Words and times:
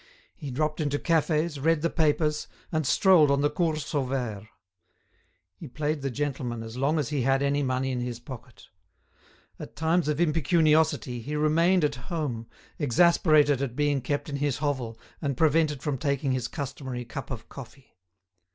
He 0.35 0.49
dropped 0.49 0.81
into 0.81 0.97
cafes, 0.97 1.59
read 1.59 1.83
the 1.83 1.89
papers, 1.91 2.47
and 2.71 2.87
strolled 2.87 3.29
on 3.29 3.41
the 3.41 3.51
Cours 3.51 3.85
Sauvaire. 3.85 4.49
He 5.53 5.67
played 5.67 6.01
the 6.01 6.09
gentleman 6.09 6.63
as 6.63 6.75
long 6.75 6.97
as 6.97 7.09
he 7.09 7.21
had 7.21 7.43
any 7.43 7.61
money 7.61 7.91
in 7.91 7.99
his 7.99 8.19
pocket. 8.19 8.69
At 9.59 9.75
times 9.75 10.07
of 10.07 10.19
impecuniosity 10.19 11.19
he 11.21 11.35
remained 11.35 11.83
at 11.83 11.93
home, 12.09 12.47
exasperated 12.79 13.61
at 13.61 13.75
being 13.75 14.01
kept 14.01 14.27
in 14.27 14.37
his 14.37 14.57
hovel 14.57 14.97
and 15.21 15.37
prevented 15.37 15.83
from 15.83 15.99
taking 15.99 16.31
his 16.31 16.47
customary 16.47 17.05
cup 17.05 17.29
of 17.29 17.47
coffee. 17.47 17.95